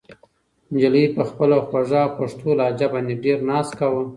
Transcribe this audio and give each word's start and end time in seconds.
نجلۍ 0.73 1.05
په 1.15 1.21
خپله 1.29 1.57
خوږه 1.67 2.03
پښتو 2.17 2.49
لهجه 2.59 2.87
باندې 2.93 3.15
ډېر 3.23 3.37
ناز 3.49 3.67
کاوه. 3.79 4.01